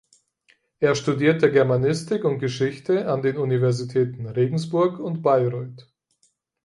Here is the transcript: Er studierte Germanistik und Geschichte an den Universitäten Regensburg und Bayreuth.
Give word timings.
Er 0.79 0.95
studierte 0.95 1.51
Germanistik 1.51 2.23
und 2.25 2.39
Geschichte 2.39 3.07
an 3.07 3.21
den 3.21 3.37
Universitäten 3.37 4.25
Regensburg 4.25 4.97
und 4.97 5.21
Bayreuth. 5.21 5.93